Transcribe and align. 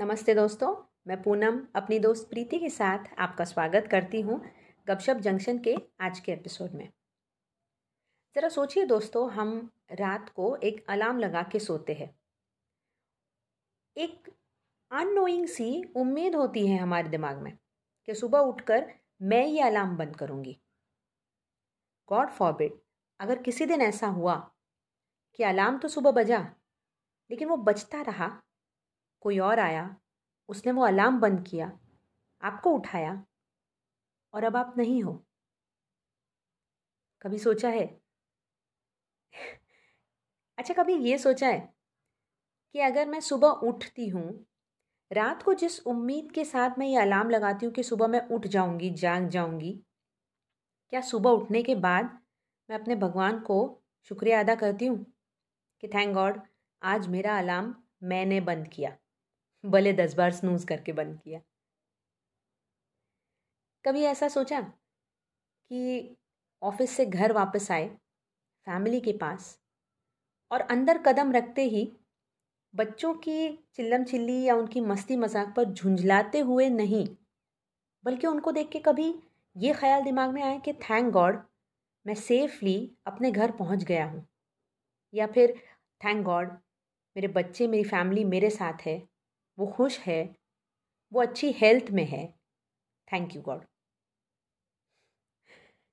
नमस्ते 0.00 0.34
दोस्तों, 0.34 0.74
मैं 1.06 1.20
पूनम 1.22 1.58
अपनी 1.76 1.98
दोस्त 1.98 2.28
प्रीति 2.28 2.58
के 2.58 2.68
साथ 2.70 3.08
आपका 3.18 3.44
स्वागत 3.44 3.88
करती 3.90 4.20
हूँ 4.20 4.40
गपशप 4.86 5.16
जंक्शन 5.16 5.58
के 5.58 5.74
आज 6.00 6.20
के 6.20 6.32
एपिसोड 6.32 6.74
में। 6.74 6.88
ज़रा 8.36 8.48
सोचिए 8.48 8.84
दोस्तों, 8.84 9.30
हम 9.30 9.70
रात 9.92 10.28
को 10.28 10.56
एक 10.56 10.84
अलार्म 10.88 11.18
लगा 11.18 11.42
के 11.42 11.58
सोते 11.58 11.94
हैं। 11.94 12.10
एक 13.96 14.32
अनोइंग 14.90 15.46
सी 15.48 15.82
उम्मीद 15.96 16.34
होती 16.34 16.66
है 16.66 16.78
हमारे 16.78 17.08
दिमाग 17.08 17.42
में 17.42 17.52
कि 18.08 18.14
सुबह 18.14 18.38
उठकर 18.38 18.90
मैं 19.22 19.46
ये 19.46 19.62
अलार्म 19.62 19.96
बंद 19.96 20.16
करूँगी। 20.16 20.60
गॉड 22.08 22.30
फॉरबिड 22.30 22.80
अगर 23.20 23.42
किसी 23.42 23.66
दिन 23.66 23.82
ऐसा 23.82 24.06
हुआ 24.08 24.36
कि 25.38 25.44
अलार्म 25.44 25.78
तो 25.78 25.88
सुबह 25.88 26.10
बजा, 26.12 26.46
लेकिन 27.30 27.48
वो 27.48 27.56
बजता 27.56 28.02
रहा 28.02 28.38
कोई 29.20 29.38
और 29.38 29.60
आया, 29.60 29.96
उसने 30.48 30.72
वो 30.72 30.84
अलार्म 30.84 31.20
बंद 31.20 31.46
किया, 31.48 31.72
आपको 32.42 32.70
उठाया, 32.70 33.24
और 34.34 34.44
अब 34.44 34.56
आप 34.56 34.74
नहीं 34.78 35.02
हो। 35.02 35.12
कभी 37.22 37.38
सोचा 37.38 37.68
है? 37.68 37.86
अच्छा 40.58 40.74
कभी 40.74 40.94
ये 40.94 41.18
सोचा 41.18 41.48
है 41.48 41.58
कि 42.74 42.80
अगर 42.80 43.08
मैं 43.08 43.20
सुबह 43.20 43.48
उठती 43.48 44.08
हूँ, 44.08 44.46
रात 45.10 45.42
को 45.42 45.54
जिस 45.54 45.78
उम्मीद 45.86 46.32
के 46.32 46.44
साथ 46.44 46.78
मैं 46.78 46.86
ये 46.86 46.96
अलार्म 46.96 47.30
लगाती 47.30 47.66
हूँ 47.66 47.72
कि 47.74 47.82
सुबह 47.82 48.06
मैं 48.06 48.20
उठ 48.28 48.46
जाऊँगी, 48.46 48.90
जाग 48.90 49.28
जाऊँगी, 49.28 49.72
क्या 50.90 51.00
सुबह 51.00 51.30
उठने 51.30 51.62
के 51.62 51.74
बाद 51.74 52.18
मैं 52.68 52.78
अपने 52.78 52.96
भगवान 52.96 53.40
को 53.40 53.82
शुक्रिया 54.10 54.40
अदा 54.40 54.54
करती 54.54 54.86
हूँ 54.86 55.04
कि 55.82 55.88
थैंक 55.88 56.14
गॉड 56.14 56.40
आज 56.82 57.08
मेरा 57.08 57.38
अलार्म 57.38 57.74
मैंने 58.02 58.40
बंद 58.40 58.68
किया? 58.68 58.96
भले 59.64 59.92
दस 59.92 60.14
बार 60.14 60.32
स्नूज 60.32 60.64
करके 60.64 60.92
बंद 60.92 61.18
किया। 61.18 61.40
कभी 63.84 64.02
ऐसा 64.04 64.28
सोचा 64.28 64.60
कि 64.60 66.16
ऑफ़िस 66.62 66.90
से 66.90 67.06
घर 67.06 67.32
वापस 67.32 67.70
आए, 67.70 67.86
फैमिली 68.66 69.00
के 69.00 69.12
पास, 69.12 69.58
और 70.50 70.60
अंदर 70.60 70.98
कदम 70.98 71.32
रखते 71.32 71.64
ही 71.64 71.90
बच्चों 72.74 73.12
की 73.16 73.48
चिल्लम 73.76 74.04
चिल्ली 74.04 74.42
या 74.42 74.54
उनकी 74.56 74.80
मस्ती 74.80 75.16
मज़ाक 75.16 75.52
पर 75.56 75.64
झुंझलाते 75.64 76.40
हुए 76.40 76.68
नहीं, 76.70 77.06
बल्कि 78.04 78.26
उनको 78.26 78.52
देख 78.52 78.68
के 78.68 78.78
कभी 78.78 79.14
ये 79.56 79.72
ख्याल 79.74 80.02
दिमाग 80.02 80.30
में 80.30 80.42
आए 80.42 80.58
कि 80.58 80.72
थैंक 80.82 81.12
गॉड 81.12 81.42
मैं 82.06 82.14
सेफली 82.16 82.76
अपने 83.06 83.30
घर 83.30 83.50
पहुँच 83.50 83.84
गया 83.84 84.04
हूँ। 84.04 84.26
या 85.14 85.26
फिर 85.26 85.54
थैंक 86.00 86.24
गॉड 86.24 86.50
मेरे 87.16 87.28
बच्चे, 87.28 87.66
मेरी 87.66 87.84
फैमिली 87.84 88.24
मेरे 88.26 88.50
साथ 88.50 88.86
है 88.86 89.09
वो 89.60 89.66
खुश 89.66 89.98
है 89.98 90.22
वो 91.12 91.22
अच्छी 91.22 91.52
हेल्थ 91.52 91.90
में 91.90 92.04
है। 92.04 92.26
Thank 93.08 93.36
you 93.36 93.42
God 93.42 93.64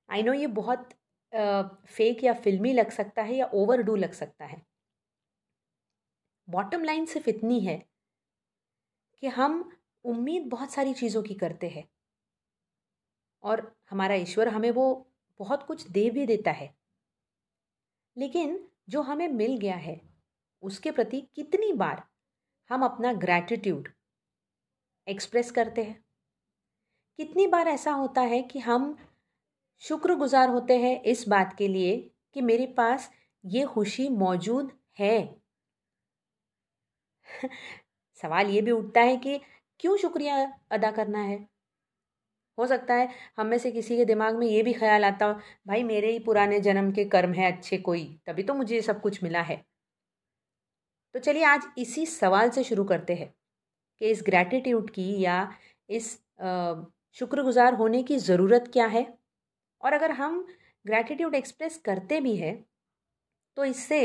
I 0.09 0.23
know 0.23 0.33
ये 0.33 0.47
बहुत 0.47 0.89
फेक 1.33 2.17
uh, 2.17 2.23
या 2.23 2.33
फिल्मी 2.33 2.73
लग 2.73 2.89
सकता 2.89 3.21
है 3.21 3.35
या 3.35 3.49
ओवर 3.53 3.81
डू 3.81 3.95
लग 3.95 4.13
सकता 4.13 4.45
है। 4.45 4.61
बॉटम 6.49 6.83
लाइन 6.83 7.05
सिर्फ़ 7.05 7.29
इतनी 7.29 7.59
है 7.59 7.77
कि 9.21 9.27
हम 9.27 9.77
उम्मीद 10.05 10.43
बहुत 10.43 10.71
सारी 10.71 10.93
चीज़ों 10.93 11.23
की 11.23 11.33
करते 11.33 11.69
हैं। 11.69 11.87
और 13.43 13.75
हमारा 13.89 14.15
ईश्वर 14.15 14.47
हमें 14.47 14.71
वो 14.71 15.07
बहुत 15.39 15.63
कुछ 15.63 15.87
दे 15.87 16.09
भी 16.09 16.25
देता 16.25 16.51
है। 16.51 16.73
लेकिन 18.17 18.69
जो 18.89 19.01
हमें 19.01 19.27
मिल 19.27 19.57
गया 19.57 19.75
है 19.75 20.01
उसके 20.63 20.91
प्रति 20.91 21.21
कितनी 21.35 21.73
बार 21.73 22.03
हम 22.69 22.83
अपना 22.85 23.13
ग्रैटिट्यूड 23.15 23.87
एक्सप्रेस 25.07 25.51
करते 25.51 25.83
हैं। 25.83 25.97
कितनी 27.19 27.45
बार 27.47 27.67
ऐसा 27.67 27.91
होता 27.91 28.21
है 28.21 28.41
कि 28.43 28.59
हम 28.59 28.83
शुक्रगुजार 29.81 30.49
होते 30.49 30.77
हैं 30.77 31.01
इस 31.03 31.25
बात 31.27 31.55
के 31.57 31.67
लिए 31.67 31.97
कि 32.35 32.41
मेरे 32.41 32.65
पास 32.77 33.11
ये 33.43 33.65
खुशी 33.65 34.09
मौजूद 34.09 34.71
है? 34.99 35.41
सवाल 38.23 38.47
ये 38.47 38.61
भी 38.61 38.71
उठता 38.71 39.01
है 39.01 39.17
कि 39.17 39.39
क्यों 39.79 39.97
शुक्रिया 39.97 40.37
अदा 40.71 40.91
करना 40.91 41.19
है? 41.19 41.47
हो 42.57 42.65
सकता 42.67 42.93
है 42.93 43.09
हम 43.37 43.47
में 43.47 43.57
से 43.57 43.71
किसी 43.71 43.97
के 43.97 44.05
दिमाग 44.05 44.35
में 44.35 44.45
ये 44.47 44.61
भी 44.63 44.73
ख्याल 44.73 45.05
आता 45.05 45.25
हो 45.25 45.33
भाई 45.67 45.83
मेरे 45.83 46.11
ही 46.11 46.19
पुराने 46.19 46.59
जन्म 46.59 46.91
के 46.91 47.05
कर्म 47.05 47.33
है, 47.33 47.51
अच्छे 47.51 47.77
कोई, 47.79 48.03
तभी 48.27 48.43
तो 48.43 48.53
मुझे 48.53 48.75
ये 48.75 48.81
सब 48.81 49.01
कुछ 49.01 49.23
मिला 49.23 49.41
है। 49.41 49.63
तो 51.15 51.19
चलिए 51.19 51.43
आज 51.43 51.67
इसी 51.77 52.05
सवाल 52.05 52.49
से 52.49 52.63
शुरू 52.63 52.83
करते 52.85 53.15
हैं 53.15 53.33
कि 54.01 54.09
इस 54.11 54.21
ग्रैटिट्यूड 54.25 54.89
की 54.89 55.09
या 55.21 55.37
इस 55.89 56.11
शुक्रगुजार 57.15 57.73
होने 57.73 58.01
की 58.03 58.17
ज़रूरत 58.19 58.69
क्या 58.73 58.85
है? 58.87 59.05
और 59.81 59.93
अगर 59.93 60.11
हम 60.11 60.45
ग्रैटिट्यूड 60.85 61.35
एक्सप्रेस 61.35 61.77
करते 61.85 62.19
भी 62.21 62.35
हैं 62.37 62.55
तो 63.57 63.65
इससे 63.65 63.99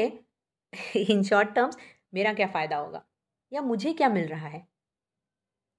इन 0.96 1.22
शॉर्ट 1.22 1.54
टर्म्स 1.54 1.76
मेरा 2.14 2.32
क्या 2.34 2.46
फ़ायदा 2.46 2.76
होगा? 2.76 3.04
या 3.52 3.60
मुझे 3.62 3.92
क्या 3.92 4.08
मिल 4.08 4.28
रहा 4.28 4.48
है? 4.48 4.66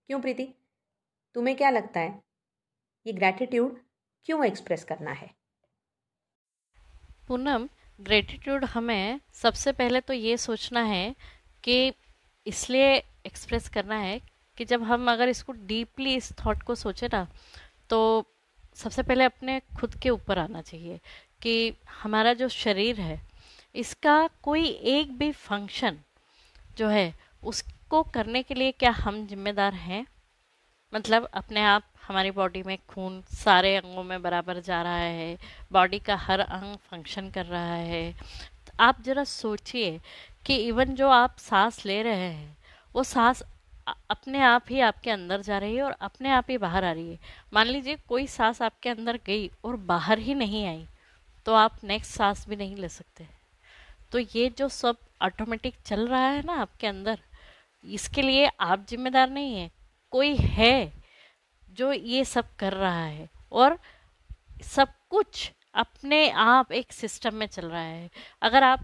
क्यों 0.09 0.19
प्रीति? 0.21 0.47
तुम्हें 1.35 1.55
क्या 1.57 1.69
लगता 1.69 1.99
है? 1.99 2.21
ये 3.05 3.13
ग्रैटिट्यूड 3.13 3.79
क्यों 4.25 4.45
एक्सप्रेस 4.45 4.83
करना 4.83 5.11
है? 5.11 5.29
पूनम 7.27 7.67
ग्रेटिट्यूड 8.03 8.65
हमें 8.65 9.19
सबसे 9.33 9.71
पहले 9.71 9.99
तो 10.01 10.13
ये 10.13 10.37
सोचना 10.37 10.81
है 10.83 11.15
कि 11.63 11.93
इसलिए 12.45 12.93
एक्सप्रेस 13.25 13.69
करना 13.69 13.95
है 13.95 14.19
कि 14.57 14.65
जब 14.65 14.83
हम 14.83 15.11
अगर 15.11 15.29
इसको 15.29 15.53
डीपली 15.67 16.15
इस 16.15 16.31
थॉट 16.39 16.63
को 16.63 16.75
सोचे 16.75 17.07
ना 17.07 17.27
तो 17.89 17.99
सबसे 18.75 19.03
पहले 19.03 19.23
अपने 19.23 19.59
खुद 19.79 19.95
के 19.95 20.09
ऊपर 20.09 20.39
आना 20.39 20.61
चाहिए 20.61 20.99
कि 21.41 21.73
हमारा 22.03 22.33
जो 22.33 22.47
शरीर 22.49 22.99
है, 23.01 23.19
इसका 23.75 24.29
कोई 24.43 24.67
एक 24.67 25.17
भी 25.17 25.31
फ़ंक्शन 25.31 25.97
जो 26.77 26.87
है, 26.87 27.13
उसको 27.43 28.03
करने 28.03 28.43
के 28.43 28.53
लिए 28.53 28.71
क्या 28.71 28.91
हम 28.91 29.25
जिम्मेदार 29.27 29.73
हैं? 29.73 30.05
मतलब 30.93 31.27
अपने 31.33 31.61
आप 31.61 31.83
हमारी 32.07 32.31
बॉडी 32.31 32.61
में 32.63 32.77
खून 32.89 33.21
सारे 33.33 33.75
अंगों 33.75 34.03
में 34.03 34.21
बराबर 34.21 34.59
जा 34.61 34.81
रहा 34.81 34.95
है 34.95 35.37
बॉडी 35.71 35.99
का 35.99 36.15
हर 36.17 36.39
अंग 36.39 36.75
फ़ंक्शन 36.89 37.29
कर 37.29 37.45
रहा 37.45 37.75
है। 37.75 38.11
तो 38.13 38.73
आप 38.79 39.01
ज़रा 39.03 39.23
सोचिए 39.23 39.99
कि 40.45 40.55
इवन 40.57 40.93
जो 40.95 41.09
आप 41.09 41.35
सांस 41.39 41.85
ले 41.85 42.01
रहे 42.03 42.29
हैं, 42.29 42.57
वो 42.95 43.03
सांस 43.05 43.43
अपने 43.87 44.41
आप 44.41 44.65
ही 44.69 44.79
आपके 44.81 45.11
अंदर 45.11 45.41
जा 45.41 45.57
रही 45.57 45.75
है 45.75 45.83
और 45.83 45.95
अपने 46.01 46.29
आप 46.31 46.49
ही 46.49 46.57
बाहर 46.57 46.83
आ 46.83 46.91
रही 46.91 47.11
है। 47.11 47.19
मान 47.53 47.67
लीजिए 47.67 47.97
कोई 48.07 48.27
सांस 48.29 48.61
आपके 48.61 48.89
अंदर 48.89 49.19
गई 49.25 49.49
और 49.65 49.75
बाहर 49.85 50.19
ही 50.19 50.33
नहीं 50.35 50.65
आई 50.67 50.85
तो 51.45 51.53
आप 51.53 51.79
नेक्स्ट 51.83 52.11
सांस 52.11 52.45
भी 52.49 52.55
नहीं 52.55 52.75
ले 52.75 52.89
सकते। 52.89 53.27
तो 54.11 54.19
ये 54.19 54.49
जो 54.57 54.67
सब 54.69 54.97
ऑटोमेटिक 55.21 55.75
चल 55.85 56.07
रहा 56.07 56.27
है 56.27 56.41
ना 56.45 56.53
आपके 56.61 56.87
अंदर, 56.87 57.19
इसके 57.85 58.21
लिए 58.21 58.49
आप 58.61 58.85
जिम्मेदार 58.89 59.29
नहीं 59.29 59.55
है। 59.55 59.69
कोई 60.13 60.35
है 60.35 60.91
जो 61.77 61.91
ये 61.93 62.23
सब 62.25 62.55
कर 62.55 62.73
रहा 62.73 63.05
है 63.05 63.27
और 63.51 63.77
सब 64.63 64.89
कुछ 65.09 65.51
अपने 65.75 66.29
आप 66.29 66.71
एक 66.71 66.93
सिस्टम 66.93 67.35
में 67.35 67.45
चल 67.47 67.65
रहा 67.65 67.81
है। 67.81 68.09
अगर 68.41 68.63
आप 68.63 68.79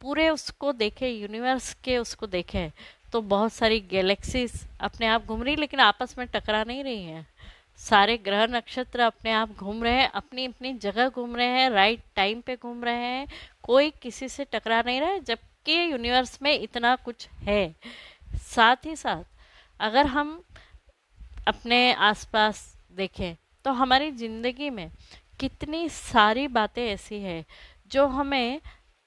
पूरे 0.00 0.28
उसको 0.30 0.72
देखें 0.72 1.08
यूनिवर्स 1.08 1.72
के 1.74 1.96
उसको 1.98 2.26
देखें 2.26 2.70
तो 3.12 3.20
बहुत 3.22 3.52
सारी 3.52 3.80
गैलेक्सीज 3.90 4.60
अपने 4.80 5.06
आप 5.06 5.24
घूम 5.24 5.42
रही 5.42 5.56
लेकिन 5.56 5.80
आपस 5.80 6.14
में 6.18 6.26
टकरा 6.26 6.62
नहीं 6.64 6.84
रही 6.84 7.02
हैं। 7.02 7.26
सारे 7.80 8.16
ग्रह 8.18 8.46
नक्षत्र 8.46 9.00
अपने 9.00 9.32
आप 9.32 9.56
घूम 9.56 9.82
रहे 9.84 9.92
हैं, 9.92 10.08
अपनी 10.10 10.46
अपनी 10.46 10.72
जगह 10.78 11.08
घूम 11.08 11.36
रहे 11.36 11.46
हैं 11.48 11.68
राइट 11.70 12.02
टाइम 12.16 12.40
पे 12.40 12.56
घूम 12.56 12.84
रहे 12.84 13.06
हैं। 13.06 13.26
कोई 13.62 13.90
किसी 14.02 14.28
से 14.28 14.44
टकरा 14.44 14.82
नहीं 14.82 15.00
रहा 15.00 15.10
है, 15.10 15.20
जबकि 15.20 15.80
यूनिवर्स 15.92 16.38
में 16.42 16.52
इतना 16.52 16.94
कुछ 16.96 17.28
है। 17.42 17.74
साथ 18.46 18.86
ही 18.86 18.96
साथ 18.96 19.31
अगर 19.82 20.06
हम 20.06 20.42
अपने 21.48 21.92
आसपास 21.92 22.64
देखें 22.96 23.34
तो 23.64 23.72
हमारी 23.72 24.10
ज़िंदगी 24.12 24.70
में 24.70 24.90
कितनी 25.40 25.88
सारी 25.88 26.46
बातें 26.48 26.84
ऐसी 26.84 27.20
है 27.20 27.44
जो 27.92 28.06
हमें 28.08 28.60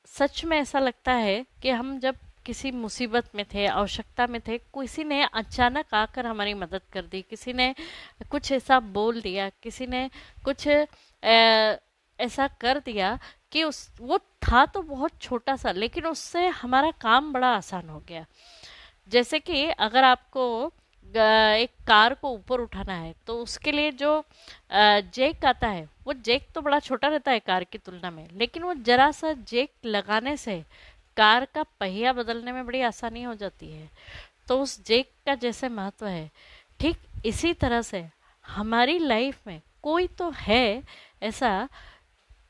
सच 0.07 0.43
में 0.45 0.57
ऐसा 0.57 0.79
लगता 0.79 1.11
है 1.13 1.45
कि 1.61 1.69
हम 1.69 1.97
जब 1.99 2.15
किसी 2.45 2.71
मुसीबत 2.71 3.29
में 3.35 3.43
थे, 3.53 3.65
आवश्यकता 3.67 4.27
में 4.27 4.39
थे, 4.47 4.57
किसी 4.57 5.03
ने 5.03 5.23
अचानक 5.23 5.93
आकर 5.93 6.25
हमारी 6.25 6.53
मदद 6.53 6.81
कर 6.93 7.01
दी, 7.01 7.21
किसी 7.21 7.53
ने 7.53 7.73
कुछ 8.31 8.51
ऐसा 8.51 8.79
बोल 8.79 9.21
दिया, 9.21 9.49
किसी 9.63 9.87
ने 9.87 10.09
कुछ 10.45 10.67
ऐसा 12.19 12.47
कर 12.61 12.79
दिया 12.79 13.17
कि 13.51 13.63
उस, 13.63 13.89
वो 14.01 14.17
था 14.17 14.65
तो 14.65 14.81
बहुत 14.81 15.19
छोटा 15.21 15.55
सा, 15.55 15.71
लेकिन 15.71 16.05
उससे 16.05 16.47
हमारा 16.47 16.91
काम 17.01 17.31
बड़ा 17.33 17.55
आसान 17.55 17.89
हो 17.89 17.99
गया। 18.09 18.25
जैसे 19.09 19.39
कि 19.39 19.65
अगर 19.69 20.03
आपको 20.03 20.71
एक 21.05 21.69
कार 21.87 22.13
को 22.13 22.29
ऊपर 22.29 22.59
उठाना 22.59 22.93
है 22.93 23.13
तो 23.27 23.37
उसके 23.41 23.71
लिए 23.71 23.91
जो 23.93 24.23
जेक 24.71 25.45
आता 25.45 25.67
है, 25.67 25.87
वो 26.05 26.13
जेक 26.15 26.47
तो 26.55 26.61
बड़ा 26.61 26.79
छोटा 26.79 27.07
रहता 27.07 27.31
है 27.31 27.39
कार 27.39 27.63
की 27.63 27.77
तुलना 27.77 28.11
में, 28.11 28.27
लेकिन 28.33 28.63
वो 28.63 28.73
जरा 28.75 29.09
सा 29.11 29.31
जेक 29.43 29.71
लगाने 29.85 30.35
से 30.37 30.63
कार 31.17 31.45
का 31.55 31.63
पहिया 31.79 32.13
बदलने 32.13 32.51
में 32.51 32.65
बड़ी 32.65 32.81
आसानी 32.83 33.23
हो 33.23 33.33
जाती 33.35 33.71
है। 33.71 33.89
तो 34.47 34.59
उस 34.61 34.79
जेक 34.85 35.11
का 35.25 35.35
जैसे 35.35 35.69
महत्व 35.69 36.07
है, 36.07 36.29
ठीक 36.79 36.97
इसी 37.25 37.53
तरह 37.55 37.81
से 37.81 38.05
हमारी 38.45 38.97
लाइफ 38.99 39.47
में 39.47 39.61
कोई 39.83 40.07
तो 40.09 40.29
है 40.37 40.83
ऐसा 41.23 41.67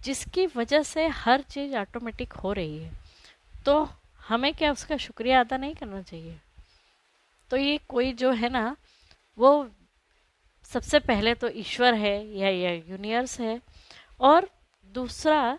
जिसकी 0.01 0.45
वजह 0.55 0.83
से 0.83 1.07
हर 1.09 1.41
चीज़ 1.43 1.75
ऑटोमेटिक 1.77 2.33
हो 2.33 2.53
रही 2.53 2.77
है। 2.77 2.91
तो 3.65 3.87
हमें 4.21 4.53
क्या 4.53 4.71
उसका 4.71 4.97
शुक्रिया 4.97 5.39
अदा 5.39 5.57
नहीं 5.57 5.75
करना 5.75 6.01
चाहिए? 6.01 6.39
तो 7.51 7.57
ये 7.57 7.77
कोई 7.89 8.11
जो 8.13 8.31
है 8.33 8.49
ना, 8.49 8.75
वो 9.37 9.69
सबसे 10.65 10.99
पहले 10.99 11.33
तो 11.35 11.49
ईश्वर 11.55 11.93
है, 11.93 12.15
या 12.29 12.49
या 12.49 12.71
यूनिवर्स 12.89 13.39
है। 13.39 13.59
और 14.19 14.49
दूसरा, 14.87 15.57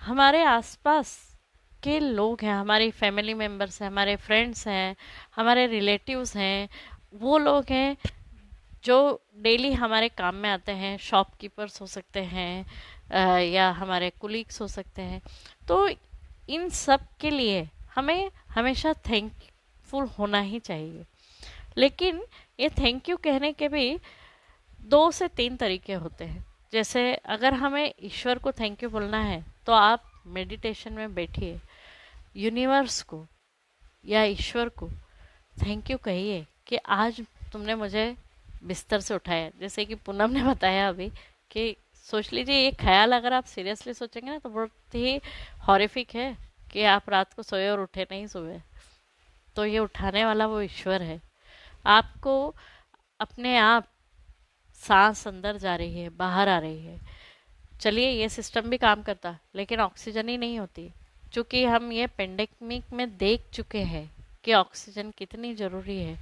हमारे 0.00 0.42
आसपास 0.44 1.16
के 1.82 1.98
लोग 2.00 2.42
हैं, 2.42 2.54
हमारी 2.54 2.90
फैमिली 2.90 3.34
मेंबर्स 3.34 3.80
हैं, 3.82 3.88
हमारे 3.88 4.16
फ्रेंड्स 4.16 4.66
हैं, 4.68 4.96
हमारे 5.36 5.66
रिलेटिव्स 5.66 6.36
हैं, 6.36 6.68
वो 7.14 7.38
लोग 7.38 7.70
हैं 7.70 7.96
जो 8.84 8.98
डेली 9.38 9.72
हमारे 9.72 10.08
काम 10.08 10.34
में 10.34 10.48
आते 10.50 10.72
हैं 10.72 10.96
शॉपकीपर्स 10.98 11.80
हो 11.80 11.86
सकते 11.86 12.20
हैं 12.24 13.40
या 13.42 13.70
हमारे 13.70 14.10
कुलीग्स 14.20 14.60
हो 14.60 14.68
सकते 14.68 15.02
हैं। 15.02 15.20
तो 15.68 15.88
इन 16.48 16.68
सब 16.68 17.06
के 17.20 17.30
लिए 17.30 17.68
हमें 17.94 18.30
हमेशा 18.50 18.92
थैंकफुल 19.08 20.06
होना 20.18 20.40
ही 20.40 20.58
चाहिए। 20.60 21.04
लेकिन 21.78 22.22
ये 22.60 22.68
थैंक 22.70 23.08
यू 23.08 23.16
कहने 23.16 23.52
के 23.52 23.68
भी 23.68 23.98
दो 24.80 25.10
से 25.10 25.28
तीन 25.28 25.56
तरीके 25.56 25.94
होते 25.94 26.24
हैं। 26.24 26.44
जैसे 26.72 27.14
अगर 27.14 27.54
हमें 27.54 27.92
ईश्वर 28.02 28.38
को 28.38 28.52
थैंक 28.52 28.82
यू 28.82 28.88
बोलना 28.90 29.18
है 29.18 29.44
तो 29.66 29.72
आप 29.72 30.04
मेडिटेशन 30.26 30.92
में 30.92 31.14
बैठिए 31.14 31.60
यूनिवर्स 32.36 33.02
को 33.02 33.26
या 34.04 34.22
ईश्वर 34.24 34.68
को 34.68 34.88
थैंक 35.56 35.90
यू 35.90 35.96
कहिए 35.98 36.46
कि 36.66 36.76
आज 36.76 37.20
तुमने 37.52 37.74
मुझे 37.74 38.14
बिस्तर 38.64 39.00
से 39.00 39.14
उठाया। 39.14 39.50
जैसे 39.60 39.84
कि 39.84 39.94
पूनम 39.94 40.30
ने 40.30 40.42
बताया 40.50 40.88
अभी 40.88 41.08
कि 41.50 41.74
सोच 42.06 42.32
लीजिए, 42.32 42.54
ये 42.54 42.70
ख्याल 42.72 43.12
अगर 43.12 43.32
आप 43.32 43.44
सीरियसली 43.44 43.94
सोचेंगे 43.94 44.30
ना 44.30 44.38
तो 44.38 44.48
बहुत 44.48 44.94
ही 44.94 45.20
हॉरिफिक 45.68 46.14
है 46.14 46.36
कि 46.72 46.84
आप 46.84 47.10
रात 47.10 47.32
को 47.34 47.42
सोए 47.42 47.68
और 47.68 47.80
उठे 47.80 48.06
नहीं 48.10 48.26
सोए 48.26 48.60
तो 49.56 49.64
ये 49.64 49.78
उठाने 49.78 50.24
वाला 50.24 50.46
वो 50.46 50.60
ईश्वर 50.60 51.02
है। 51.02 51.20
आपको 51.86 52.54
अपने 53.20 53.56
आप 53.58 53.88
सांस 54.80 55.26
अंदर 55.28 55.56
जा 55.56 55.76
रही 55.76 56.00
है, 56.00 56.08
बाहर 56.08 56.48
आ 56.48 56.58
रही 56.58 56.84
है। 56.86 56.98
चलिए, 57.80 58.10
ये 58.10 58.28
सिस्टम 58.28 58.70
भी 58.70 58.78
काम 58.78 59.02
करता, 59.02 59.38
लेकिन 59.54 59.80
ऑक्सीजन 59.80 60.28
ही 60.28 60.36
नहीं 60.38 60.58
होती। 60.58 60.90
चूँकि 61.32 61.64
हम 61.64 61.92
ये 61.92 62.06
पेंडेमिक 62.06 62.92
में 62.92 63.16
देख 63.16 63.44
चुके 63.52 63.82
हैं 63.82 64.10
कि 64.44 64.52
ऑक्सीजन 64.52 65.10
कितनी 65.10 65.54
ज़रूरी 65.54 65.98
है 65.98 66.18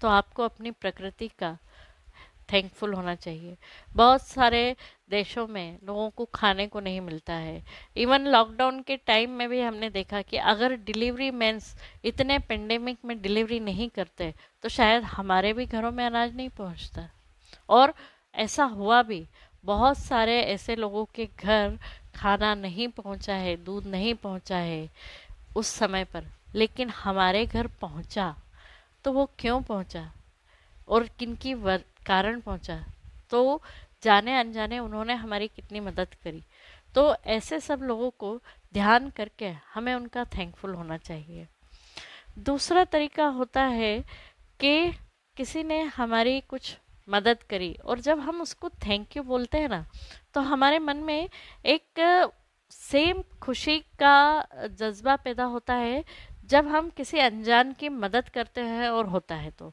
तो 0.00 0.08
आपको 0.08 0.42
अपनी 0.42 0.70
प्रकृति 0.70 1.28
का 1.28 1.56
थैंकफुल 2.52 2.94
होना 2.94 3.14
चाहिए। 3.14 3.56
बहुत 3.92 4.22
सारे 4.22 4.74
देशों 5.10 5.46
में 5.46 5.78
लोगों 5.84 6.08
को 6.10 6.24
खाने 6.34 6.66
को 6.66 6.80
नहीं 6.80 7.00
मिलता 7.00 7.34
है। 7.34 7.62
इवन 7.96 8.26
लॉकडाउन 8.26 8.80
के 8.82 8.96
टाइम 8.96 9.30
में 9.30 9.48
भी 9.48 9.60
हमने 9.60 9.90
देखा 9.90 10.22
कि 10.22 10.36
अगर 10.36 10.74
डिलीवरी 10.76 11.30
मैंस 11.32 11.74
इतने 12.04 12.38
पेंडेमिक 12.38 12.98
में 13.04 13.20
डिलीवरी 13.22 13.60
नहीं 13.60 13.88
करते 13.88 14.32
तो 14.64 14.68
शायद 14.68 15.02
हमारे 15.06 15.52
भी 15.52 15.66
घरों 15.66 15.90
में 15.92 16.04
अनाज 16.06 16.36
नहीं 16.36 16.48
पहुँचता। 16.48 17.08
और 17.68 17.94
ऐसा 18.34 18.64
हुआ 18.64 19.02
भी। 19.02 19.24
बहुत 19.64 19.98
सारे 19.98 20.40
ऐसे 20.42 20.76
लोगों 20.76 21.04
के 21.14 21.28
घर 21.38 21.78
खाना 22.14 22.54
नहीं 22.54 22.86
पहुँचा 22.88 23.34
है, 23.34 23.56
दूध 23.56 23.86
नहीं 23.86 24.14
पहुँचा 24.14 24.56
है 24.56 24.88
उस 25.56 25.66
समय 25.68 26.04
पर, 26.04 26.24
लेकिन 26.54 26.90
हमारे 26.94 27.44
घर 27.46 27.66
पहुँचा। 27.80 28.34
तो 29.04 29.12
वो 29.12 29.28
क्यों 29.38 29.60
पहुँचा? 29.62 30.10
और 30.88 31.06
किन 31.18 31.34
की 31.34 31.54
कारण 32.10 32.40
पहुँचा। 32.40 32.82
तो 33.30 33.60
जाने 34.02 34.38
अनजाने 34.38 34.78
उन्होंने 34.78 35.14
हमारी 35.14 35.48
कितनी 35.48 35.80
मदद 35.80 36.14
करी। 36.24 36.42
तो 36.94 37.14
ऐसे 37.28 37.60
सब 37.60 37.82
लोगों 37.82 38.10
को 38.18 38.36
ध्यान 38.74 39.10
करके 39.10 39.48
हमें 39.74 39.94
उनका 39.94 40.24
थैंकफुल 40.36 40.74
होना 40.74 40.96
चाहिए। 40.98 41.46
दूसरा 42.38 42.84
तरीका 42.84 43.26
होता 43.28 43.62
है 43.62 43.98
कि 44.60 44.92
किसी 45.36 45.62
ने 45.62 45.80
हमारी 45.96 46.40
कुछ 46.40 46.76
मदद 47.08 47.42
करी 47.42 47.72
और 47.84 48.00
जब 48.00 48.20
हम 48.20 48.40
उसको 48.40 48.68
थैंक 48.86 49.16
यू 49.16 49.22
बोलते 49.22 49.58
हैं 49.58 49.68
ना 49.68 49.84
तो 50.34 50.40
हमारे 50.40 50.78
मन 50.78 50.96
में 50.96 51.28
एक 51.64 52.28
सेम 52.70 53.22
खुशी 53.42 53.78
का 54.02 54.16
जज्बा 54.72 55.16
पैदा 55.16 55.44
होता 55.44 55.74
है 55.74 56.04
जब 56.46 56.68
हम 56.68 56.90
किसी 56.90 57.18
अनजान 57.18 57.72
की 57.72 57.88
मदद 57.88 58.28
करते 58.28 58.60
हैं 58.60 58.88
और 58.88 59.06
होता 59.06 59.34
है 59.34 59.50
तो। 59.50 59.72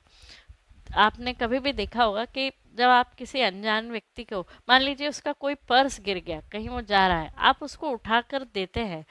आपने 0.95 1.33
कभी 1.33 1.59
भी 1.59 1.73
देखा 1.73 2.03
होगा 2.03 2.25
कि 2.25 2.51
जब 2.77 2.89
आप 2.89 3.13
किसी 3.13 3.41
अनजान 3.41 3.89
व्यक्ति 3.91 4.23
को, 4.23 4.41
मान 4.69 4.81
लीजिए 4.81 5.07
उसका 5.07 5.31
कोई 5.31 5.55
पर्स 5.69 5.99
गिर 6.01 6.19
गया, 6.19 6.41
कहीं 6.51 6.69
वो 6.69 6.81
जा 6.83 7.07
रहा 7.07 7.19
है, 7.19 7.31
आप 7.37 7.63
उसको 7.63 7.89
उठाकर 7.89 8.43
देते 8.53 8.79
हैं 8.81 9.05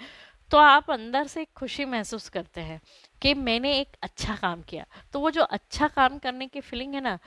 तो 0.51 0.59
आप 0.59 0.91
अंदर 0.91 1.27
से 1.27 1.45
खुशी 1.57 1.85
महसूस 1.85 2.29
करते 2.29 2.61
हैं 2.61 2.81
कि 3.23 3.33
मैंने 3.37 3.73
एक 3.79 3.97
अच्छा 4.03 4.35
काम 4.37 4.63
किया। 4.63 4.85
तो 5.13 5.21
वो 5.21 5.31
जो 5.31 5.43
अच्छा 5.43 5.89
काम 5.89 6.19
करने 6.19 6.47
की 6.47 6.61
फीलिंग 6.61 6.95
है 6.95 7.01
ना, 7.01 7.19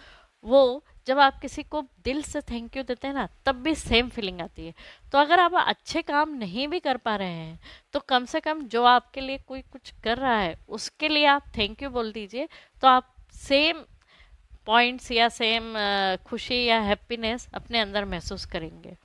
वो 0.46 0.84
जब 1.08 1.20
आप 1.20 1.40
किसी 1.42 1.64
को 1.64 1.82
दिल 2.04 2.22
से 2.24 2.42
थैंक 2.42 2.78
यू 2.78 2.84
देते 2.84 3.08
हैं 3.08 3.14
ना, 3.14 3.28
तब 3.46 3.56
भी 3.56 3.74
सेम 3.76 4.10
फीलिंग 4.10 4.42
आती 4.42 4.66
है। 4.66 4.74
तो 5.12 5.18
अगर 5.18 5.40
आप 5.40 5.54
अच्छे 5.58 6.02
काम 6.04 6.34
नहीं 6.36 6.68
भी 6.68 6.80
कर 6.80 6.98
पा 6.98 7.16
रहे 7.16 7.30
हैं 7.30 7.60
तो 7.94 8.00
कम 8.00 8.26
से 8.26 8.40
कम 8.40 8.62
जो 8.64 8.84
आपके 8.86 9.22
लिए 9.22 9.38
कोई 9.40 9.62
कुछ 9.64 9.94
कर 10.04 10.18
रहा 10.18 10.38
है, 10.38 10.58
उसके 10.70 11.10
लिए 11.10 11.26
आप 11.28 11.52
थैंक 11.58 11.84
यू 11.84 11.90
बोल 11.90 12.12
दीजिए 12.12 12.48
तो 12.84 12.88
आप 12.88 13.16
सेम 13.36 13.84
पॉइंट्स 14.70 15.12
या 15.12 15.28
सेम 15.32 15.74
खुशी 16.26 16.64
या 16.66 16.80
हैप्पीनेस 16.82 17.48
अपने 17.54 17.80
अंदर 17.80 18.06
महसूस 18.06 18.46
करेंगे। 18.46 18.96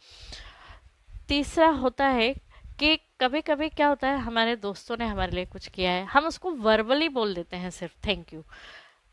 तीसरा 1.28 1.68
होता 1.72 2.06
है 2.08 2.32
कि 2.78 2.96
कभी 3.20 3.40
कभी 3.40 3.68
क्या 3.70 3.86
होता 3.88 4.08
है, 4.08 4.18
हमारे 4.18 4.56
दोस्तों 4.58 4.96
ने 4.96 5.06
हमारे 5.06 5.32
लिए 5.32 5.44
कुछ 5.46 5.68
किया 5.68 5.90
है, 5.90 6.04
हम 6.04 6.26
उसको 6.26 6.50
वर्बली 6.50 7.08
बोल 7.10 7.34
देते 7.34 7.56
हैं 7.56 7.70
सिर्फ़ 7.70 7.94
थैंक 8.06 8.34
यू 8.34 8.42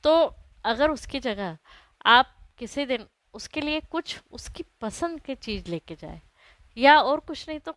तो 0.03 0.13
अगर 0.65 0.89
उसकी 0.89 1.19
जगह 1.19 1.57
आप 2.05 2.35
किसी 2.59 2.85
दिन 2.85 3.05
उसके 3.33 3.61
लिए 3.61 3.79
कुछ 3.91 4.19
उसकी 4.31 4.63
पसंद 4.81 5.19
की 5.19 5.35
चीज़ 5.37 5.69
लेके 5.71 5.95
जाए, 5.95 6.21
या 6.77 6.99
और 6.99 7.19
कुछ 7.21 7.47
नहीं 7.49 7.59
तो 7.59 7.75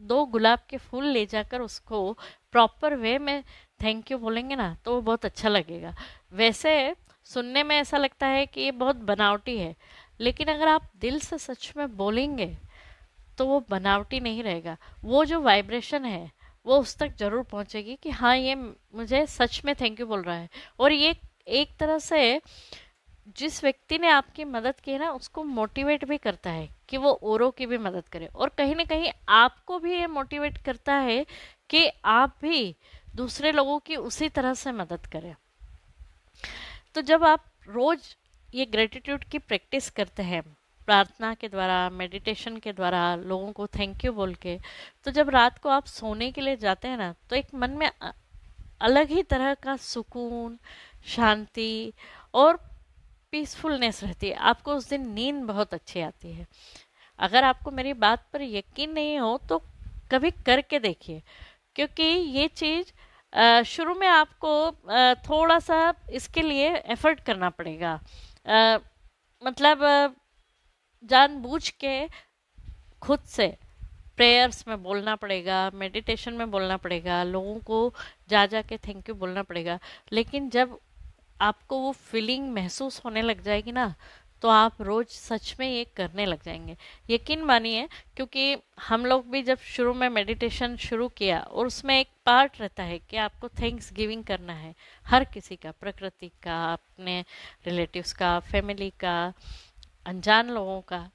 दो 0.00 0.24
गुलाब 0.26 0.58
के 0.70 0.76
फूल 0.78 1.04
ले 1.06 1.24
जाकर 1.26 1.60
उसको 1.60 2.12
प्रॉपर 2.52 2.94
वे 2.96 3.18
में 3.20 3.42
थैंक 3.82 4.10
यू 4.10 4.18
बोलेंगे 4.18 4.56
ना 4.56 4.74
तो 4.84 4.94
वो 4.94 5.00
बहुत 5.02 5.24
अच्छा 5.24 5.48
लगेगा। 5.48 5.94
वैसे 6.32 6.94
सुनने 7.30 7.62
में 7.62 7.76
ऐसा 7.76 7.96
लगता 7.96 8.26
है 8.26 8.46
कि 8.46 8.60
ये 8.60 8.70
बहुत 8.72 8.96
बनावटी 9.04 9.56
है। 9.58 9.74
लेकिन 10.20 10.48
अगर 10.48 10.68
आप 10.68 10.90
दिल 11.00 11.18
से 11.20 11.38
सच 11.38 11.72
में 11.76 11.96
बोलेंगे 11.96 12.56
तो 13.38 13.46
वो 13.46 13.60
बनावटी 13.70 14.20
नहीं 14.20 14.42
रहेगा। 14.42 14.76
वो 15.04 15.24
जो 15.24 15.40
वाइब्रेशन 15.40 16.04
है, 16.04 16.30
वो 16.66 16.78
उस 16.78 16.96
तक 16.98 17.16
ज़रूर 17.18 17.42
पहुंचेगी 17.42 17.96
कि 18.02 18.10
हाँ 18.10 18.36
ये 18.36 18.54
मुझे 18.54 19.24
सच 19.28 19.60
में 19.64 19.74
थैंक 19.74 20.00
यू 20.00 20.06
बोल 20.06 20.22
रहा 20.22 20.36
है। 20.36 20.48
और 20.80 20.92
ये 20.92 21.14
एक 21.48 21.76
तरह 21.80 21.98
से 21.98 22.40
जिस 23.36 23.62
व्यक्ति 23.64 23.98
ने 23.98 24.08
आपकी 24.08 24.44
मदद 24.44 24.80
की 24.80 24.92
है 24.92 24.98
ना, 24.98 25.10
उसको 25.10 25.44
मोटिवेट 25.44 26.04
भी 26.04 26.16
करता 26.18 26.50
है 26.50 26.68
कि 26.88 26.96
वो 26.96 27.12
औरों 27.12 27.50
की 27.50 27.66
भी 27.66 27.78
मदद 27.78 28.08
करे। 28.08 28.26
और 28.26 28.48
कहीं 28.48 28.74
ना 28.76 28.84
कहीं 28.84 29.10
आपको 29.28 29.78
भी 29.78 29.92
ये 29.92 30.06
मोटिवेट 30.06 30.58
करता 30.58 30.94
है 30.94 31.24
कि 31.70 31.88
आप 32.04 32.36
भी 32.42 32.74
दूसरे 33.16 33.52
लोगों 33.52 33.78
की 33.78 33.96
उसी 33.96 34.28
तरह 34.28 34.54
से 34.54 34.72
मदद 34.72 35.06
करें। 35.06 35.34
तो 36.94 37.02
जब 37.02 37.24
आप 37.24 37.44
रोज 37.68 38.14
ये 38.48 38.64
ग्रेटिट्यूड 38.66 39.24
की 39.24 39.38
प्रैक्टिस 39.40 39.90
करते 39.90 40.22
हैं, 40.22 40.42
प्रार्थना 40.88 41.32
के 41.34 41.48
द्वारा 41.48 41.88
मेडिटेशन 41.90 42.56
के 42.58 42.72
द्वारा, 42.72 43.14
लोगों 43.16 43.52
को 43.52 43.66
थैंक 43.68 44.04
यू 44.04 44.12
बोल 44.12 44.34
के 44.36 44.58
तो 45.06 45.10
जब 45.10 45.28
रात 45.30 45.58
को 45.58 45.68
आप 45.68 45.86
सोने 45.88 46.30
के 46.32 46.40
लिए 46.40 46.56
जाते 46.56 46.88
हैं 46.88 46.96
ना 46.96 47.14
तो 47.30 47.36
एक 47.36 47.54
मन 47.54 47.70
में 47.72 47.90
अलग 48.80 49.08
ही 49.08 49.22
तरह 49.24 49.54
का 49.56 49.76
सुकून, 49.78 50.58
शांति 51.06 51.92
और 52.34 52.56
पीसफुलनेस 53.32 54.02
रहती 54.04 54.28
है। 54.28 54.34
आपको 54.34 54.74
उस 54.74 54.88
दिन 54.90 55.08
नींद 55.14 55.42
बहुत 55.44 55.74
अच्छी 55.74 56.00
आती 56.00 56.32
है। 56.32 56.46
अगर 57.18 57.44
आपको 57.44 57.70
मेरी 57.70 57.92
बात 57.94 58.26
पर 58.32 58.42
यकीन 58.42 58.92
नहीं 58.92 59.18
हो 59.18 59.38
तो 59.48 59.62
कभी 60.10 60.30
करके 60.46 60.78
देखिए, 60.80 61.22
क्योंकि 61.76 62.02
ये 62.02 62.46
चीज़ 62.50 62.92
शुरू 63.66 63.94
में 63.94 64.06
आपको 64.08 64.70
थोड़ा 65.28 65.58
सा 65.60 65.92
इसके 66.12 66.42
लिए 66.42 66.74
एफर्ट 66.74 67.20
करना 67.20 67.50
पड़ेगा। 67.50 67.94
मतलब 69.42 69.84
जानबूझ 71.04 71.68
के 71.70 72.06
खुद 73.02 73.20
से 73.26 73.46
प्रेयर्स 74.16 74.66
में 74.68 74.82
बोलना 74.82 75.14
पड़ेगा 75.16 75.70
मेडिटेशन 75.74 76.34
में 76.34 76.50
बोलना 76.50 76.76
पड़ेगा, 76.76 77.22
लोगों 77.24 77.58
को 77.60 77.92
जा 78.30 78.44
जा 78.46 78.62
के 78.62 78.76
थैंक 78.78 79.08
यू 79.08 79.14
बोलना 79.14 79.42
पड़ेगा। 79.42 79.78
लेकिन 80.12 80.48
जब 80.50 80.78
आपको 81.40 81.78
वो 81.80 81.92
फीलिंग 81.92 82.52
महसूस 82.54 83.00
होने 83.04 83.22
लग 83.22 83.42
जाएगी 83.42 83.72
ना 83.72 83.94
तो 84.42 84.48
आप 84.48 84.82
रोज़ 84.82 85.08
सच 85.08 85.56
में 85.60 85.70
ये 85.70 85.84
करने 85.84 86.26
लग 86.26 86.42
जाएँगे। 86.44 86.76
यकीन 87.10 87.42
मानिए, 87.42 87.88
क्योंकि 88.16 88.56
हम 88.80 89.06
लोग 89.06 89.30
भी 89.30 89.42
जब 89.42 89.58
शुरू 89.58 89.94
में 89.94 90.08
मेडिटेशन 90.08 90.76
शुरू 90.76 91.08
किया, 91.08 91.40
और 91.40 91.66
उसमें 91.66 92.00
एक 92.00 92.08
पार्ट 92.26 92.60
रहता 92.60 92.82
है 92.82 92.98
कि 92.98 93.16
आपको 93.16 93.48
थैंक्स 93.48 93.92
गिविंग 93.92 94.24
करना 94.24 94.52
है, 94.52 94.74
हर 95.06 95.24
किसी 95.24 95.56
का, 95.56 95.70
प्रकृति 95.70 96.30
का, 96.42 96.72
अपने 96.72 97.24
रिलेटिव्स 97.66 98.12
का 98.12 98.38
फैमिली 98.40 98.90
का, 98.90 99.32
अनजान 100.06 100.50
लोगों 100.50 100.80
का 100.80 101.10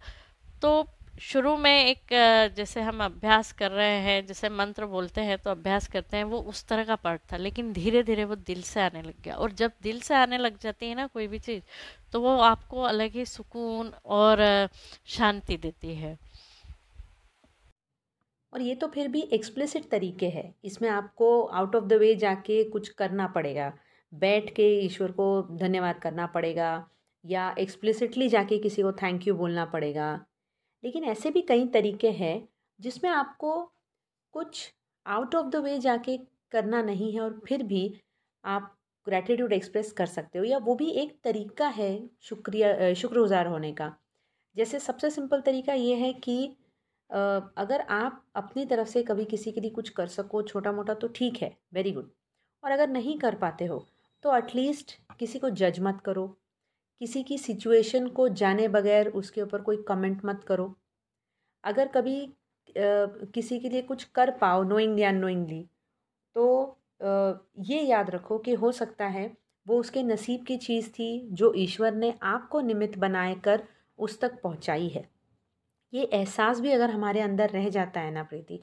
तो 0.62 0.84
शुरू 1.16 1.56
में 1.58 1.72
एक 1.72 2.08
जैसे 2.56 2.82
हम 2.82 3.04
अभ्यास 3.04 3.52
कर 3.52 3.72
रहे 3.72 4.00
हैं, 4.02 4.26
जैसे 4.26 4.50
मंत्र 4.50 4.86
बोलते 4.86 5.22
हैं 5.22 5.38
तो 5.38 5.50
अभ्यास 5.50 5.88
करते 5.88 6.18
हैं, 6.18 6.24
वो 6.24 6.40
उस 6.42 6.64
तरह 6.68 6.84
का 6.86 6.96
पार्ट 6.96 7.22
था, 7.32 7.38
लेकिन 7.38 7.72
धीरे 7.74 8.02
धीरे 8.04 8.26
वो 8.26 8.36
दिल 8.38 8.62
से 8.62 8.82
आने 8.82 9.02
लग 9.02 9.22
गया। 9.24 9.36
और 9.36 9.52
जब 9.54 9.72
दिल 9.84 10.00
से 10.02 10.16
आने 10.16 10.38
लग 10.38 10.58
जाती 10.62 10.90
है 10.90 10.96
ना 10.96 11.06
कोई 11.08 11.28
भी 11.28 11.40
चीज़ 11.40 11.64
तो 12.14 12.22
वो 12.22 12.36
आपको 12.40 12.82
अलग 12.84 13.12
ही 13.12 13.26
सुकून 13.26 13.92
और 14.06 14.44
शांति 15.08 15.58
देती 15.58 15.96
है। 15.96 16.18
और 18.54 18.62
ये 18.62 18.76
तो 18.76 18.88
फिर 18.88 19.08
भी 19.08 19.22
एक्सप्लिसिट 19.34 19.90
तरीके 19.92 20.30
है। 20.30 20.54
इसमें 20.66 20.90
आपको 20.90 21.42
आउट 21.44 21.76
ऑफ़ 21.76 21.86
द 21.86 21.94
वे 21.94 22.14
जाके 22.16 22.64
कुछ 22.70 22.90
करना 22.92 23.28
पड़ेगा। 23.28 23.72
बैठ 24.14 24.54
के 24.56 24.70
ईश्वर 24.82 25.12
को 25.12 25.42
धन्यवाद 25.58 26.00
करना 26.00 26.26
पड़ेगा 26.28 26.70
या 27.24 27.54
एक्सप्लिसिटली 27.60 28.30
जाके 28.30 28.58
किसी 28.58 28.82
को 28.82 28.92
थैंक 28.94 29.28
यू 29.28 29.36
बोलना 29.36 29.66
पड़ेगा। 29.66 30.14
लेकिन 30.86 31.04
ऐसे 31.04 31.32
भी 31.32 31.42
कई 31.42 31.68
तरीके 31.68 32.12
हैं 32.12 32.50
जिसमें 32.80 33.12
आपको 33.12 33.72
कुछ 34.34 34.74
आउट 35.08 35.36
ऑफ़ 35.36 35.48
द 35.48 35.56
वे 35.56 35.80
जाके 35.80 36.18
करना 36.52 36.82
नहीं 36.82 37.14
है 37.14 37.22
और 37.22 37.42
फिर 37.48 37.64
भी 37.64 38.02
आप 38.46 38.78
ग्रैटिट्यूड 39.08 39.54
एक्सप्रेस 39.54 39.92
कर 39.92 40.06
सकते 40.06 40.40
हो 40.40 40.46
या 40.46 40.58
वो 40.58 40.76
भी 40.76 40.92
एक 40.92 41.20
तरीका 41.24 41.68
है 41.68 42.10
शुक्रिया 42.22 42.94
शुक्रगुजार 42.94 43.48
होने 43.48 43.74
का। 43.74 43.96
जैसे 44.56 44.80
सबसे 44.80 45.10
सिंपल 45.10 45.42
तरीका 45.42 45.74
ये 45.74 45.96
है 45.96 46.14
कि 46.14 46.58
अगर 47.58 47.82
आप 47.82 48.26
अपनी 48.36 48.66
तरफ़ 48.66 48.88
से 48.88 49.04
कभी 49.04 49.26
किसी 49.26 49.52
के 49.52 49.62
लिए 49.62 49.70
कुछ 49.70 49.90
कर 49.90 50.08
सको 50.08 50.42
छोटा 50.42 50.72
मोटा 50.72 50.94
तो 50.94 51.08
ठीक 51.08 51.38
है 51.38 51.58
वेरी 51.74 51.92
गुड 51.92 52.12
और 52.64 52.72
अगर 52.72 52.90
नहीं 52.90 53.20
कर 53.20 53.36
पाते 53.36 53.66
हो 53.66 53.88
तो 54.24 54.38
एटलीस्ट 54.38 55.00
किसी 55.20 55.40
को 55.40 55.50
जज 55.50 55.80
मत 55.80 56.02
करो 56.06 56.38
किसी 57.02 57.24
की 57.24 57.38
सिचुएशन 57.38 58.08
को 58.10 58.28
जाने 58.32 58.68
बगैर 58.68 59.08
उसके 59.14 59.42
ऊपर 59.42 59.62
कोई 59.62 59.78
कमेंट 59.88 60.26
मत 60.26 60.44
करो। 60.48 60.74
अगर 61.64 61.88
कभी 61.88 62.22
आ, 62.26 63.06
किसी 63.34 63.60
के 63.60 63.70
लिए 63.70 63.82
कुछ 63.84 64.04
कर 64.16 64.32
पाओ 64.32 64.64
नोइंगली 64.64 65.04
अनोइंगली 65.04 65.62
तो 66.36 66.46
आ, 67.02 67.34
ये 67.64 67.82
याद 67.82 68.10
रखो 68.10 68.38
कि 68.40 68.54
हो 68.56 68.72
सकता 68.74 69.08
है 69.08 69.32
वो 69.66 69.80
उसके 69.80 70.04
नसीब 70.04 70.44
की 70.46 70.58
चीज़ 70.58 70.90
थी 70.90 71.08
जो 71.34 71.54
ईश्वर 71.58 71.94
ने 71.96 72.14
आपको 72.24 72.62
निमित्त 72.62 72.98
बनाए 73.00 73.36
कर 73.36 73.64
उस 74.00 74.20
तक 74.22 74.42
पहुंचाई 74.42 74.88
है। 74.88 75.08
ये 75.94 76.04
एहसास 76.04 76.60
भी 76.60 76.72
अगर 76.72 76.90
हमारे 76.92 77.22
अंदर 77.22 77.50
रह 77.50 77.70
जाता 77.70 78.00
है 78.00 78.12
ना 78.12 78.24
प्रीति 78.24 78.60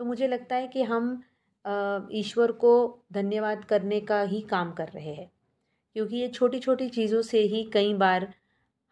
तो 0.00 0.04
मुझे 0.04 0.26
लगता 0.28 0.56
है 0.56 0.68
कि 0.68 0.82
हम 0.84 1.10
ईश्वर 2.14 2.52
को 2.54 2.72
धन्यवाद 3.12 3.64
करने 3.64 4.00
का 4.02 4.20
ही 4.22 4.40
काम 4.50 4.72
कर 4.72 4.88
रहे 4.88 5.14
हैं। 5.14 5.30
क्योंकि 5.96 6.16
ये 6.16 6.28
छोटी 6.28 6.58
छोटी 6.58 6.88
चीज़ों 6.88 7.22
से 7.22 7.40
ही 7.40 7.62
कई 7.64 7.94
बार 7.94 8.34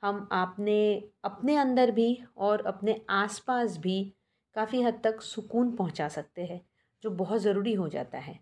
हम 0.03 0.29
आपने, 0.33 1.11
अपने 1.25 1.57
अंदर 1.57 1.91
भी 1.91 2.19
और 2.37 2.65
अपने 2.67 3.01
आसपास 3.11 3.77
भी 3.77 4.15
काफ़ी 4.57 4.83
हद 4.83 5.01
तक 5.05 5.21
सुकून 5.21 5.77
पहुँचा 5.77 6.09
सकते 6.09 6.45
हैं, 6.45 6.61
जो 7.03 7.11
बहुत 7.11 7.41
ज़रूरी 7.41 7.75
हो 7.75 7.89
जाता 7.89 8.19
है। 8.19 8.39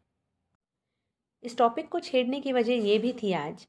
इस 1.43 1.59
टॉपिक 1.59 1.89
को 1.89 2.01
छेड़ने 2.01 2.41
की 2.41 2.53
वजह 2.53 2.73
ये 2.73 2.99
भी 2.99 3.13
थी 3.13 3.33
आज 3.33 3.67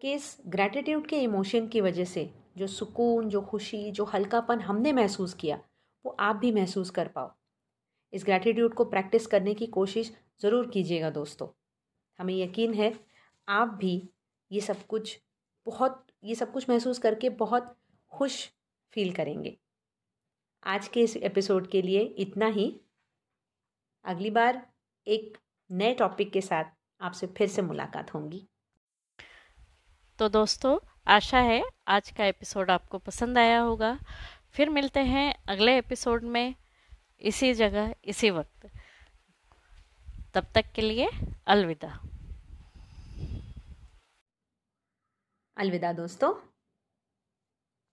कि 0.00 0.12
इस 0.12 0.36
ग्रैटिट्यूड 0.46 1.06
के 1.06 1.20
इमोशन 1.20 1.68
की 1.68 1.80
वजह 1.80 2.04
से 2.04 2.30
जो 2.56 2.66
सुकून, 2.66 3.28
जो 3.28 3.42
खुशी, 3.42 3.90
जो 3.90 4.04
हल्कापन 4.04 4.60
हमने 4.60 4.92
महसूस 4.92 5.34
किया, 5.34 5.60
वो 6.04 6.16
आप 6.20 6.36
भी 6.36 6.52
महसूस 6.52 6.90
कर 6.90 7.08
पाओ। 7.08 7.32
इस 8.12 8.24
ग्रैटिट्यूड 8.24 8.74
को 8.74 8.84
प्रैक्टिस 8.84 9.26
करने 9.26 9.54
की 9.54 9.66
कोशिश 9.66 10.12
ज़रूर 10.40 10.70
कीजिएगा 10.70 11.10
दोस्तों। 11.10 11.48
हमें 12.18 12.34
यकीन 12.34 12.74
है, 12.74 12.92
आप 13.48 13.68
भी 13.68 14.10
ये 14.52 14.60
सब 14.60 14.86
कुछ 14.86 15.20
बहुत, 15.66 16.06
ये 16.24 16.34
सब 16.34 16.52
कुछ 16.52 16.70
महसूस 16.70 16.98
करके 16.98 17.28
बहुत 17.28 17.78
खुश 18.10 18.52
फील 18.92 19.12
करेंगे। 19.12 19.58
आज 20.64 20.88
के 20.88 21.00
इस 21.00 21.16
एपिसोड 21.16 21.70
के 21.70 21.82
लिए 21.82 22.00
इतना 22.00 22.46
ही। 22.46 22.80
अगली 24.04 24.30
बार 24.30 24.72
एक 25.06 25.38
नए 25.70 25.94
टॉपिक 25.94 26.32
के 26.32 26.40
साथ 26.40 26.64
आपसे 27.00 27.26
फिर 27.26 27.48
से 27.48 27.62
मुलाकात 27.62 28.14
होंगी। 28.14 28.48
तो 30.18 30.28
दोस्तों, 30.28 30.78
आशा 31.06 31.38
है 31.38 31.62
आज 31.88 32.10
का 32.10 32.24
एपिसोड 32.24 32.70
आपको 32.70 32.98
पसंद 32.98 33.38
आया 33.38 33.60
होगा। 33.60 33.98
फिर 34.52 34.70
मिलते 34.70 35.00
हैं 35.00 35.42
अगले 35.48 35.78
एपिसोड 35.78 36.22
में 36.22 36.54
इसी 37.20 37.54
जगह, 37.54 37.94
इसी 38.04 38.30
वक्त। 38.30 38.70
तब 40.34 40.46
तक 40.54 40.72
के 40.74 40.82
लिए 40.82 41.10
अलविदा। 41.46 42.08
अलविदा 45.56 45.92
दोस्तों। 45.92 46.32